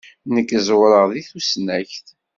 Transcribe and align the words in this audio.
Nekk 0.33 0.49
ẓewreɣ 0.67 1.03
deg 1.11 1.25
tusnakt. 1.31 2.05